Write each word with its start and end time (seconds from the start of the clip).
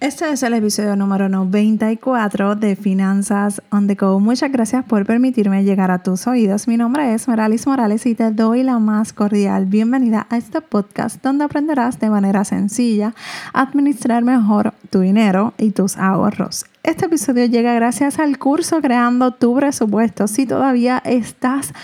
Este 0.00 0.30
es 0.30 0.44
el 0.44 0.54
episodio 0.54 0.94
número 0.94 1.28
94 1.28 2.54
de 2.54 2.76
Finanzas 2.76 3.60
on 3.72 3.88
the 3.88 3.96
Go. 3.96 4.20
Muchas 4.20 4.52
gracias 4.52 4.84
por 4.84 5.04
permitirme 5.04 5.64
llegar 5.64 5.90
a 5.90 6.04
tus 6.04 6.28
oídos. 6.28 6.68
Mi 6.68 6.76
nombre 6.76 7.14
es 7.14 7.26
Moralis 7.26 7.66
Morales 7.66 8.06
y 8.06 8.14
te 8.14 8.30
doy 8.30 8.62
la 8.62 8.78
más 8.78 9.12
cordial 9.12 9.66
bienvenida 9.66 10.28
a 10.30 10.36
este 10.36 10.60
podcast 10.60 11.20
donde 11.20 11.42
aprenderás 11.42 11.98
de 11.98 12.10
manera 12.10 12.44
sencilla 12.44 13.12
a 13.52 13.62
administrar 13.62 14.22
mejor 14.22 14.72
tu 14.88 15.00
dinero 15.00 15.52
y 15.58 15.72
tus 15.72 15.96
ahorros. 15.96 16.66
Este 16.84 17.06
episodio 17.06 17.46
llega 17.46 17.74
gracias 17.74 18.20
al 18.20 18.38
curso 18.38 18.80
Creando 18.80 19.32
tu 19.32 19.56
presupuesto. 19.56 20.28
Si 20.28 20.46
todavía 20.46 21.02
estás 21.04 21.74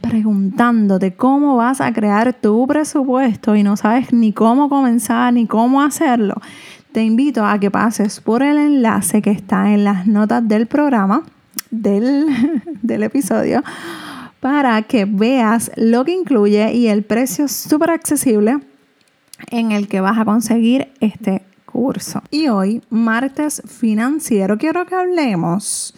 preguntándote 0.00 1.14
cómo 1.14 1.56
vas 1.56 1.80
a 1.80 1.92
crear 1.92 2.32
tu 2.32 2.64
presupuesto 2.68 3.56
y 3.56 3.64
no 3.64 3.76
sabes 3.76 4.12
ni 4.12 4.32
cómo 4.32 4.68
comenzar 4.68 5.32
ni 5.32 5.48
cómo 5.48 5.82
hacerlo, 5.82 6.40
te 6.96 7.02
invito 7.02 7.44
a 7.44 7.60
que 7.60 7.70
pases 7.70 8.20
por 8.20 8.42
el 8.42 8.56
enlace 8.56 9.20
que 9.20 9.30
está 9.30 9.70
en 9.74 9.84
las 9.84 10.06
notas 10.06 10.48
del 10.48 10.66
programa, 10.66 11.24
del, 11.70 12.24
del 12.82 13.02
episodio, 13.02 13.62
para 14.40 14.80
que 14.80 15.04
veas 15.04 15.70
lo 15.76 16.06
que 16.06 16.12
incluye 16.12 16.72
y 16.72 16.86
el 16.86 17.02
precio 17.02 17.48
súper 17.48 17.90
accesible 17.90 18.60
en 19.50 19.72
el 19.72 19.88
que 19.88 20.00
vas 20.00 20.16
a 20.16 20.24
conseguir 20.24 20.88
este 21.00 21.42
curso. 21.66 22.22
Y 22.30 22.48
hoy, 22.48 22.80
martes 22.88 23.60
financiero, 23.66 24.56
quiero 24.56 24.86
que 24.86 24.94
hablemos 24.94 25.92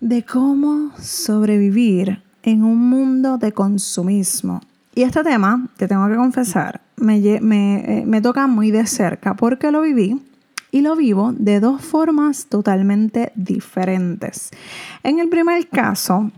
de 0.00 0.24
cómo 0.24 0.90
sobrevivir 0.98 2.20
en 2.42 2.64
un 2.64 2.90
mundo 2.90 3.38
de 3.38 3.52
consumismo. 3.52 4.60
Y 4.92 5.02
este 5.02 5.22
tema, 5.22 5.68
te 5.76 5.86
tengo 5.86 6.08
que 6.08 6.16
confesar, 6.16 6.80
eh, 7.00 8.04
me, 8.06 8.20
toca 8.20 8.46
muy 8.46 8.70
de 8.70 8.86
cerca 8.86 9.34
porque 9.34 9.70
lo 9.70 9.82
viví 9.82 10.20
y 10.70 10.80
lo 10.80 10.96
vivo 10.96 11.32
de 11.36 11.60
dos 11.60 11.82
formas 11.82 12.46
totalmente 12.46 13.32
diferentes. 13.34 14.50
En 15.02 15.18
el 15.18 15.28
primer 15.28 15.68
caso, 15.68 16.30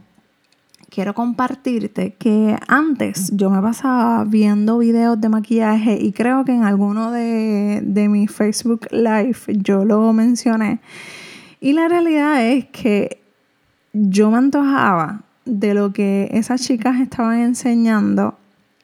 quiero 0.90 1.14
compartirte 1.14 2.14
que 2.14 2.56
antes 2.68 3.30
yo 3.34 3.50
me 3.50 3.60
pasaba 3.60 4.24
viendo 4.24 4.78
videos 4.78 5.20
de 5.20 5.28
maquillaje 5.28 5.98
y 6.00 6.12
creo 6.12 6.44
que 6.44 6.52
en 6.52 6.64
alguno 6.64 7.10
de, 7.10 7.80
de 7.82 8.08
mi 8.08 8.26
Facebook 8.26 8.88
Live 8.90 9.38
yo 9.48 9.84
lo 9.84 10.12
mencioné. 10.12 10.80
Y 11.60 11.72
la 11.72 11.88
realidad 11.88 12.44
es 12.46 12.66
que 12.66 13.22
yo 13.92 14.30
me 14.30 14.38
antojaba 14.38 15.22
de 15.44 15.74
lo 15.74 15.92
que 15.92 16.28
esas 16.32 16.60
chicas 16.62 17.00
estaban 17.00 17.40
enseñando 17.40 18.36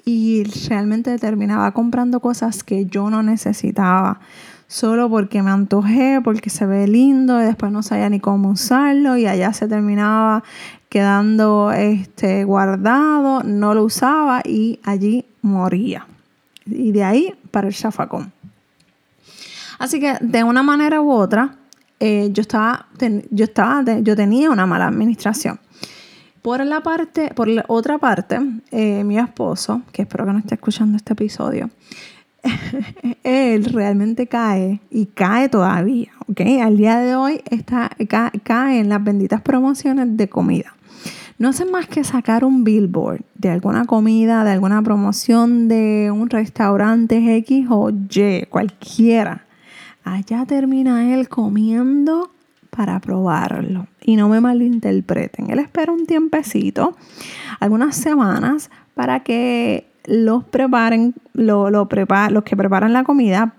y 0.04 0.44
realmente 0.68 1.16
terminaba 1.18 1.72
comprando 1.72 2.20
cosas 2.20 2.64
que 2.64 2.86
yo 2.86 3.10
no 3.10 3.22
necesitaba 3.22 4.20
solo 4.66 5.10
porque 5.10 5.42
me 5.42 5.50
antojé, 5.50 6.20
porque 6.24 6.48
se 6.48 6.64
ve 6.64 6.88
lindo 6.88 7.40
y 7.40 7.44
después 7.44 7.70
no 7.70 7.82
sabía 7.82 8.08
ni 8.08 8.20
cómo 8.20 8.50
usarlo 8.50 9.16
y 9.16 9.26
allá 9.26 9.52
se 9.52 9.68
terminaba 9.68 10.42
quedando 10.88 11.72
este, 11.72 12.44
guardado, 12.44 13.42
no 13.42 13.74
lo 13.74 13.84
usaba 13.84 14.40
y 14.44 14.80
allí 14.82 15.26
moría. 15.42 16.06
Y 16.66 16.92
de 16.92 17.04
ahí 17.04 17.34
para 17.50 17.68
el 17.68 17.74
chafacón. 17.74 18.32
Así 19.78 20.00
que 20.00 20.16
de 20.20 20.44
una 20.44 20.62
manera 20.62 21.00
u 21.00 21.10
otra, 21.10 21.56
eh, 22.00 22.30
yo, 22.32 22.40
estaba, 22.40 22.86
yo, 23.30 23.44
estaba 23.44 23.82
yo 24.00 24.16
tenía 24.16 24.50
una 24.50 24.64
mala 24.64 24.86
administración. 24.86 25.60
Por 26.42 26.66
la 26.66 26.80
parte, 26.80 27.30
por 27.36 27.48
otra 27.68 27.98
parte, 27.98 28.40
eh, 28.72 29.04
mi 29.04 29.16
esposo, 29.16 29.82
que 29.92 30.02
espero 30.02 30.26
que 30.26 30.32
no 30.32 30.40
esté 30.40 30.56
escuchando 30.56 30.96
este 30.96 31.12
episodio, 31.12 31.70
él 33.22 33.64
realmente 33.66 34.26
cae 34.26 34.80
y 34.90 35.06
cae 35.06 35.48
todavía, 35.48 36.10
¿ok? 36.26 36.40
Al 36.60 36.76
día 36.76 36.98
de 36.98 37.14
hoy 37.14 37.42
está, 37.48 37.92
cae 38.42 38.80
en 38.80 38.88
las 38.88 39.04
benditas 39.04 39.40
promociones 39.40 40.16
de 40.16 40.28
comida. 40.28 40.74
No 41.38 41.50
hace 41.50 41.64
más 41.64 41.86
que 41.86 42.02
sacar 42.02 42.44
un 42.44 42.64
billboard 42.64 43.22
de 43.36 43.50
alguna 43.50 43.84
comida, 43.84 44.42
de 44.42 44.50
alguna 44.50 44.82
promoción 44.82 45.68
de 45.68 46.10
un 46.12 46.28
restaurante 46.28 47.36
X 47.36 47.66
o 47.70 47.90
Y, 47.90 48.46
cualquiera. 48.50 49.46
Allá 50.02 50.44
termina 50.44 51.14
él 51.14 51.28
comiendo 51.28 52.31
para 52.74 53.00
probarlo. 53.00 53.86
Y 54.00 54.16
no 54.16 54.28
me 54.28 54.40
malinterpreten. 54.40 55.50
Él 55.50 55.58
espera 55.58 55.92
un 55.92 56.06
tiempecito, 56.06 56.96
algunas 57.60 57.94
semanas, 57.96 58.70
para 58.94 59.20
que 59.20 59.86
los 60.04 60.44
preparen, 60.44 61.14
lo, 61.34 61.70
lo 61.70 61.88
los 62.30 62.42
que 62.44 62.56
preparan 62.56 62.92
la 62.92 63.04
comida 63.04 63.54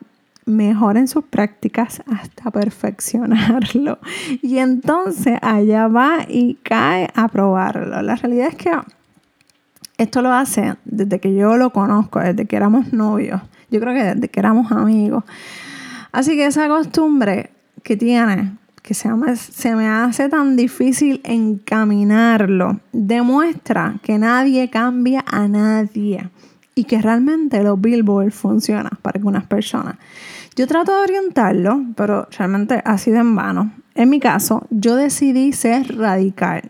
mejoren 0.46 1.08
sus 1.08 1.24
prácticas 1.24 2.02
hasta 2.08 2.52
perfeccionarlo. 2.52 4.00
Y 4.42 4.58
entonces 4.58 5.38
allá 5.42 5.88
va 5.88 6.26
y 6.28 6.56
cae 6.64 7.08
a 7.14 7.28
probarlo. 7.28 8.02
La 8.02 8.16
realidad 8.16 8.48
es 8.48 8.56
que 8.56 8.72
esto 9.98 10.22
lo 10.22 10.34
hace 10.34 10.76
desde 10.86 11.20
que 11.20 11.34
yo 11.36 11.56
lo 11.56 11.70
conozco, 11.70 12.20
desde 12.20 12.46
que 12.46 12.56
éramos 12.56 12.92
novios. 12.92 13.42
Yo 13.70 13.80
creo 13.80 13.94
que 13.94 14.04
desde 14.04 14.28
que 14.28 14.40
éramos 14.40 14.72
amigos. 14.72 15.24
Así 16.12 16.36
que 16.36 16.46
esa 16.46 16.68
costumbre 16.68 17.52
que 17.84 17.96
tiene 17.96 18.58
que 18.84 18.94
se 18.94 19.10
se 19.36 19.76
me 19.76 19.88
hace 19.88 20.28
tan 20.28 20.58
difícil 20.58 21.22
encaminarlo, 21.24 22.82
demuestra 22.92 23.96
que 24.04 24.20
nadie 24.20 24.70
cambia 24.70 25.24
a 25.26 25.48
nadie 25.48 26.30
y 26.76 26.84
que 26.84 27.02
realmente 27.02 27.64
los 27.64 27.80
billboards 27.80 28.36
funcionan 28.36 28.92
para 29.02 29.18
algunas 29.18 29.46
personas. 29.46 29.96
Yo 30.58 30.68
trato 30.68 30.92
de 30.92 31.02
orientarlo, 31.02 31.82
pero 31.96 32.28
realmente 32.38 32.82
ha 32.84 32.98
sido 32.98 33.22
en 33.22 33.36
vano. 33.36 33.72
En 33.96 34.10
mi 34.10 34.20
caso, 34.20 34.68
yo 34.70 34.98
decidí 34.98 35.54
ser 35.54 35.98
radical, 35.98 36.70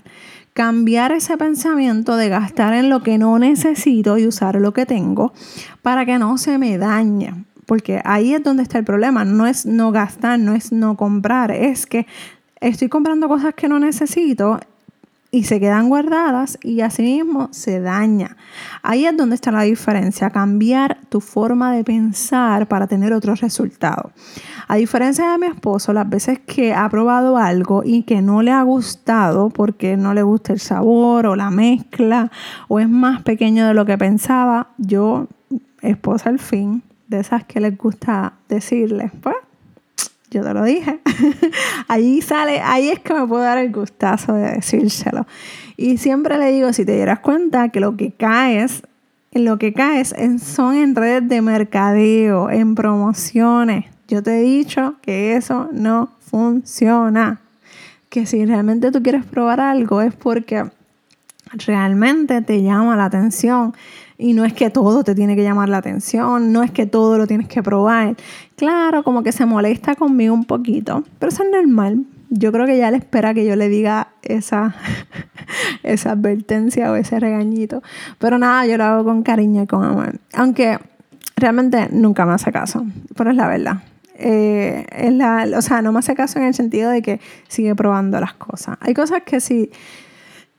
cambiar 0.53 1.13
ese 1.13 1.35
pensamiento 1.37 2.15
de 2.15 2.29
gastar 2.29 2.75
en 2.75 2.89
lo 2.89 3.01
que 3.01 3.17
no 3.17 3.39
necesito 3.39 4.19
y 4.19 4.27
usar 4.27 4.55
lo 4.61 4.71
que 4.71 4.85
tengo 4.85 5.33
para 5.81 6.05
que 6.05 6.19
no 6.19 6.37
se 6.37 6.59
me 6.59 6.77
dañe 6.77 7.43
porque 7.65 8.01
ahí 8.03 8.33
es 8.33 8.43
donde 8.43 8.63
está 8.63 8.77
el 8.77 8.85
problema, 8.85 9.25
no 9.25 9.47
es 9.47 9.65
no 9.65 9.91
gastar, 9.91 10.39
no 10.39 10.53
es 10.53 10.71
no 10.71 10.95
comprar, 10.97 11.51
es 11.51 11.85
que 11.85 12.07
estoy 12.59 12.89
comprando 12.89 13.27
cosas 13.27 13.53
que 13.53 13.67
no 13.67 13.79
necesito 13.79 14.59
y 15.33 15.45
se 15.45 15.59
quedan 15.59 15.89
guardadas 15.89 16.59
y 16.61 16.81
así 16.81 17.01
mismo 17.01 17.49
se 17.51 17.81
daña. 17.81 18.37
Ahí 18.83 19.07
es 19.07 19.17
donde 19.17 19.33
está 19.33 19.51
la 19.51 19.63
diferencia, 19.63 20.29
cambiar 20.29 20.99
tu 21.09 21.21
forma 21.21 21.73
de 21.73 21.83
pensar 21.83 22.67
para 22.67 22.85
tener 22.85 23.13
otro 23.13 23.33
resultado. 23.33 24.11
A 24.67 24.75
diferencia 24.75 25.31
de 25.31 25.39
mi 25.39 25.47
esposo, 25.47 25.91
las 25.91 26.07
veces 26.07 26.37
que 26.37 26.75
ha 26.75 26.87
probado 26.87 27.37
algo 27.37 27.81
y 27.83 28.03
que 28.03 28.21
no 28.21 28.43
le 28.43 28.51
ha 28.51 28.61
gustado 28.61 29.49
porque 29.49 29.97
no 29.97 30.13
le 30.13 30.21
gusta 30.21 30.53
el 30.53 30.59
sabor 30.59 31.25
o 31.25 31.35
la 31.35 31.49
mezcla 31.49 32.29
o 32.67 32.79
es 32.79 32.87
más 32.87 33.23
pequeño 33.23 33.65
de 33.65 33.73
lo 33.73 33.87
que 33.87 33.97
pensaba, 33.97 34.67
yo, 34.77 35.29
esposa 35.81 36.29
al 36.29 36.37
fin, 36.37 36.83
de 37.07 37.19
esas 37.19 37.43
que 37.43 37.59
les 37.59 37.77
gusta 37.77 38.33
decirles, 38.49 39.11
pues 39.21 39.35
yo 40.33 40.41
te 40.43 40.53
lo 40.53 40.63
dije. 40.63 40.99
ahí 41.87 42.21
sale, 42.21 42.59
ahí 42.61 42.89
es 42.89 42.99
que 42.99 43.13
me 43.13 43.27
puedo 43.27 43.43
dar 43.43 43.59
el 43.59 43.71
gustazo 43.71 44.33
de 44.33 44.53
decírselo. 44.53 45.27
Y 45.77 45.97
siempre 45.97 46.37
le 46.37 46.51
digo, 46.51 46.73
si 46.73 46.85
te 46.85 46.95
dieras 46.95 47.19
cuenta 47.19 47.69
que 47.69 47.79
lo 47.79 47.95
que 47.95 48.11
caes, 48.11 48.83
en 49.31 49.45
lo 49.45 49.57
que 49.57 49.73
caes 49.73 50.13
son 50.43 50.75
en 50.75 50.95
redes 50.95 51.27
de 51.27 51.41
mercadeo, 51.41 52.49
en 52.49 52.75
promociones. 52.75 53.85
Yo 54.07 54.21
te 54.21 54.39
he 54.39 54.41
dicho 54.41 54.95
que 55.01 55.35
eso 55.35 55.69
no 55.71 56.09
funciona. 56.19 57.41
Que 58.09 58.25
si 58.25 58.45
realmente 58.45 58.91
tú 58.91 59.01
quieres 59.01 59.25
probar 59.25 59.59
algo 59.59 60.01
es 60.01 60.13
porque 60.13 60.65
realmente 61.65 62.41
te 62.41 62.61
llama 62.61 62.95
la 62.95 63.05
atención 63.05 63.73
y 64.17 64.33
no 64.33 64.45
es 64.45 64.53
que 64.53 64.69
todo 64.69 65.03
te 65.03 65.15
tiene 65.15 65.35
que 65.35 65.43
llamar 65.43 65.69
la 65.69 65.77
atención, 65.77 66.51
no 66.51 66.63
es 66.63 66.71
que 66.71 66.85
todo 66.85 67.17
lo 67.17 67.27
tienes 67.27 67.47
que 67.47 67.63
probar. 67.63 68.15
Claro, 68.55 69.03
como 69.03 69.23
que 69.23 69.31
se 69.31 69.45
molesta 69.45 69.95
conmigo 69.95 70.33
un 70.33 70.45
poquito, 70.45 71.03
pero 71.19 71.31
eso 71.31 71.43
es 71.43 71.49
normal. 71.51 72.05
Yo 72.29 72.51
creo 72.51 72.65
que 72.65 72.77
ya 72.77 72.89
le 72.89 72.97
espera 72.97 73.33
que 73.33 73.45
yo 73.45 73.55
le 73.55 73.69
diga 73.69 74.09
esa, 74.23 74.75
esa 75.83 76.11
advertencia 76.11 76.91
o 76.91 76.95
ese 76.95 77.19
regañito. 77.19 77.83
Pero 78.17 78.37
nada, 78.37 78.65
yo 78.65 78.77
lo 78.77 78.83
hago 78.85 79.03
con 79.03 79.23
cariño 79.23 79.63
y 79.63 79.67
con 79.67 79.83
amor. 79.83 80.19
Aunque 80.33 80.79
realmente 81.35 81.89
nunca 81.91 82.25
me 82.25 82.33
hace 82.33 82.51
caso, 82.51 82.85
pero 83.15 83.31
es 83.31 83.35
la 83.35 83.47
verdad. 83.47 83.83
Eh, 84.15 84.85
es 84.91 85.13
la, 85.13 85.47
o 85.57 85.61
sea, 85.61 85.81
no 85.81 85.91
me 85.91 85.99
hace 85.99 86.15
caso 86.15 86.39
en 86.39 86.45
el 86.45 86.53
sentido 86.53 86.89
de 86.91 87.01
que 87.01 87.19
sigue 87.47 87.75
probando 87.75 88.19
las 88.19 88.33
cosas. 88.33 88.77
Hay 88.79 88.93
cosas 88.93 89.23
que 89.23 89.39
si, 89.39 89.71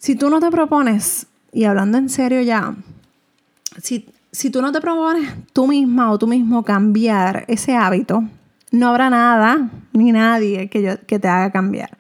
si 0.04 0.16
tú 0.16 0.28
no 0.28 0.38
te 0.38 0.50
propones, 0.50 1.26
y 1.50 1.64
hablando 1.64 1.96
en 1.96 2.10
serio 2.10 2.42
ya, 2.42 2.74
si, 3.80 4.50
tú 4.50 4.60
no 4.60 4.70
te 4.70 4.82
propones 4.82 5.32
tú 5.54 5.66
misma 5.66 6.10
o 6.10 6.18
tú 6.18 6.26
mismo 6.26 6.62
cambiar 6.62 7.46
ese 7.48 7.74
hábito, 7.74 8.22
no 8.70 8.88
habrá 8.90 9.08
nada 9.08 9.70
ni 9.94 10.12
nadie 10.12 10.68
que, 10.68 10.98
que 11.06 11.18
te 11.18 11.26
haga 11.26 11.50
cambiar. 11.50 11.96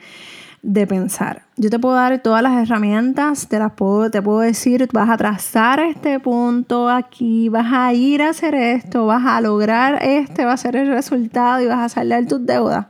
de 0.60 0.86
pensar. 0.86 1.44
Yo 1.56 1.70
te 1.70 1.78
puedo 1.78 1.94
dar 1.94 2.22
todas 2.22 2.42
las 2.42 2.62
herramientas, 2.62 3.48
te 3.48 3.58
las 3.58 3.72
puedo, 3.72 4.10
te 4.10 4.20
puedo 4.20 4.40
decir, 4.40 4.86
vas 4.92 5.08
a 5.08 5.16
trazar 5.16 5.80
este 5.80 6.20
punto 6.20 6.90
aquí, 6.90 7.48
vas 7.48 7.72
a 7.72 7.94
ir 7.94 8.20
a 8.20 8.30
hacer 8.30 8.54
esto, 8.54 9.06
vas 9.06 9.24
a 9.24 9.40
lograr 9.40 10.02
este, 10.02 10.44
va 10.44 10.52
a 10.52 10.58
ser 10.58 10.76
el 10.76 10.88
resultado 10.88 11.62
y 11.62 11.66
vas 11.68 11.80
a 11.80 11.88
saldar 11.88 12.26
tus 12.26 12.44
deudas. 12.44 12.84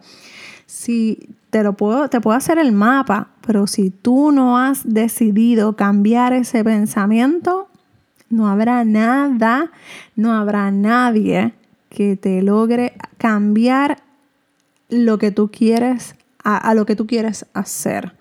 Si 0.67 1.29
te 1.55 1.63
lo 1.63 1.75
puedo, 1.75 2.09
te 2.09 2.21
puedo 2.21 2.37
hacer 2.37 2.59
el 2.59 2.73
mapa, 2.73 3.29
pero 3.47 3.69
si 3.69 3.91
tú 3.91 4.33
no 4.33 4.59
has 4.59 4.93
decidido 4.93 5.77
cambiar 5.77 6.33
ese 6.33 6.65
pensamiento, 6.65 7.69
no 8.29 8.49
habrá 8.49 8.85
nada, 8.85 9.71
no 10.17 10.33
habrá 10.33 10.73
nadie 10.73 11.55
que 11.91 12.17
te 12.17 12.43
logre 12.43 12.95
cambiar 13.19 14.03
lo 14.89 15.19
que 15.19 15.31
tú 15.31 15.53
quieres 15.53 16.17
a, 16.43 16.75
lo 16.75 16.87
que 16.87 16.97
tú 16.97 17.07
quieres 17.07 17.47
hacer. 17.55 18.15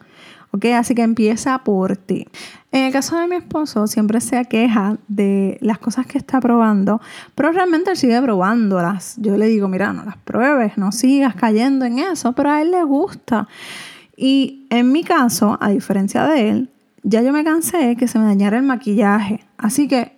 ¿Ok? 0.52 0.66
Así 0.66 0.94
que 0.94 1.02
empieza 1.02 1.58
por 1.64 1.98
ti. 1.98 2.28
En 2.74 2.86
el 2.86 2.92
caso 2.92 3.20
de 3.20 3.28
mi 3.28 3.36
esposo, 3.36 3.86
siempre 3.86 4.20
se 4.20 4.44
queja 4.46 4.98
de 5.08 5.60
las 5.62 5.78
cosas 5.78 6.08
que 6.08 6.18
está 6.18 6.42
probando, 6.42 7.00
pero 7.36 7.52
realmente 7.52 7.92
él 7.92 7.98
sigue 7.98 8.20
probándolas. 8.20 9.14
Yo 9.20 9.38
le 9.38 9.46
digo, 9.46 9.68
mira, 9.68 9.94
no 9.94 10.04
las 10.04 10.18
pruebes, 10.18 10.76
no 10.76 10.92
sigas 10.92 11.36
cayendo 11.36 11.86
en 11.86 12.00
eso, 12.00 12.34
pero 12.34 12.50
a 12.50 12.64
él 12.64 12.72
le 12.72 12.84
gusta. 12.84 13.48
Y 14.18 14.66
en 14.72 14.92
mi 14.92 15.04
caso, 15.04 15.56
a 15.62 15.70
diferencia 15.70 16.26
de 16.26 16.50
él, 16.50 16.70
ya 17.04 17.22
yo 17.22 17.32
me 17.32 17.44
cansé 17.44 17.96
que 17.96 18.08
se 18.08 18.18
me 18.18 18.26
dañara 18.26 18.58
el 18.58 18.64
maquillaje. 18.64 19.46
Así 19.56 19.88
que 19.88 20.18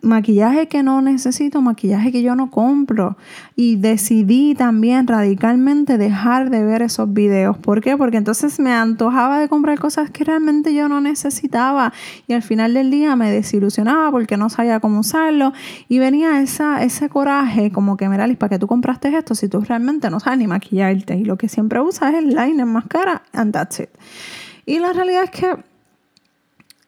maquillaje 0.00 0.68
que 0.68 0.82
no 0.82 1.02
necesito, 1.02 1.60
maquillaje 1.60 2.12
que 2.12 2.22
yo 2.22 2.34
no 2.36 2.50
compro. 2.50 3.16
Y 3.56 3.76
decidí 3.76 4.54
también 4.54 5.06
radicalmente 5.06 5.98
dejar 5.98 6.50
de 6.50 6.64
ver 6.64 6.82
esos 6.82 7.12
videos. 7.12 7.58
¿Por 7.58 7.80
qué? 7.80 7.96
Porque 7.96 8.16
entonces 8.16 8.60
me 8.60 8.72
antojaba 8.72 9.40
de 9.40 9.48
comprar 9.48 9.78
cosas 9.78 10.10
que 10.10 10.24
realmente 10.24 10.74
yo 10.74 10.88
no 10.88 11.00
necesitaba. 11.00 11.92
Y 12.26 12.32
al 12.32 12.42
final 12.42 12.74
del 12.74 12.90
día 12.90 13.16
me 13.16 13.30
desilusionaba 13.30 14.10
porque 14.10 14.36
no 14.36 14.48
sabía 14.48 14.80
cómo 14.80 15.00
usarlo. 15.00 15.52
Y 15.88 15.98
venía 15.98 16.40
esa, 16.40 16.82
ese 16.82 17.08
coraje 17.08 17.72
como 17.72 17.96
que, 17.96 18.08
mira, 18.08 18.26
¿para 18.38 18.50
qué 18.50 18.58
tú 18.58 18.66
compraste 18.66 19.08
esto 19.16 19.34
si 19.34 19.48
tú 19.48 19.60
realmente 19.60 20.10
no 20.10 20.20
sabes 20.20 20.38
ni 20.38 20.46
maquillarte? 20.46 21.16
Y 21.16 21.24
lo 21.24 21.36
que 21.36 21.48
siempre 21.48 21.80
usas 21.80 22.14
es 22.14 22.18
el 22.20 22.28
liner 22.28 22.66
más 22.66 22.86
cara 22.86 23.22
and 23.32 23.52
that's 23.52 23.80
it. 23.80 23.90
Y 24.64 24.78
la 24.78 24.92
realidad 24.92 25.24
es 25.24 25.30
que 25.30 25.56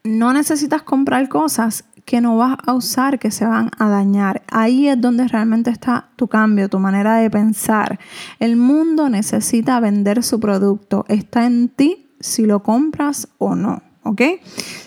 no 0.03 0.33
necesitas 0.33 0.83
comprar 0.83 1.29
cosas 1.29 1.85
que 2.05 2.21
no 2.21 2.37
vas 2.37 2.57
a 2.67 2.73
usar, 2.73 3.19
que 3.19 3.31
se 3.31 3.47
van 3.47 3.71
a 3.79 3.89
dañar. 3.89 4.43
Ahí 4.51 4.89
es 4.89 5.01
donde 5.01 5.29
realmente 5.29 5.71
está 5.71 6.09
tu 6.17 6.29
cambio, 6.29 6.69
tu 6.69 6.79
manera 6.79 7.17
de 7.17 7.31
pensar. 7.31 7.99
El 8.39 8.57
mundo 8.57 9.09
necesita 9.09 9.81
vender 9.81 10.23
su 10.23 10.41
producto. 10.41 11.05
Está 11.09 11.47
en 11.47 11.69
ti 11.69 12.09
si 12.21 12.47
lo 12.47 12.63
compras 12.63 13.29
o 13.39 13.55
no. 13.55 13.90
¿Ok? 14.03 14.23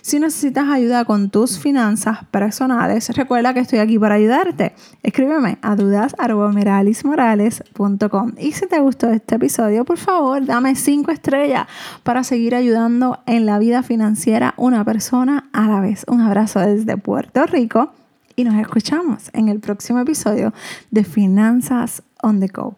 Si 0.01 0.19
necesitas 0.19 0.67
ayuda 0.69 1.05
con 1.05 1.29
tus 1.29 1.59
finanzas 1.59 2.25
personales, 2.31 3.15
recuerda 3.15 3.53
que 3.53 3.61
estoy 3.61 3.79
aquí 3.79 3.97
para 3.99 4.15
ayudarte. 4.15 4.73
Escríbeme 5.01 5.57
a 5.61 5.75
dudas.meralismorales.com 5.75 8.31
y 8.37 8.51
si 8.51 8.67
te 8.67 8.79
gustó 8.79 9.09
este 9.09 9.35
episodio, 9.35 9.85
por 9.85 9.97
favor, 9.97 10.45
dame 10.45 10.75
5 10.75 11.09
estrellas 11.11 11.67
para 12.03 12.23
seguir 12.23 12.55
ayudando 12.55 13.19
en 13.25 13.45
la 13.45 13.59
vida 13.59 13.83
financiera 13.83 14.53
una 14.57 14.83
persona 14.83 15.49
a 15.53 15.67
la 15.67 15.79
vez. 15.79 16.03
Un 16.07 16.21
abrazo 16.21 16.59
desde 16.59 16.97
Puerto 16.97 17.45
Rico 17.45 17.93
y 18.35 18.43
nos 18.43 18.55
escuchamos 18.55 19.29
en 19.33 19.49
el 19.49 19.59
próximo 19.59 19.99
episodio 19.99 20.53
de 20.91 21.03
Finanzas 21.03 22.03
on 22.21 22.39
the 22.39 22.47
Go. 22.47 22.77